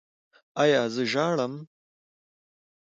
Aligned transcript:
ایا 0.63 0.81
زه 0.93 1.03
ژاړم؟ 1.11 1.53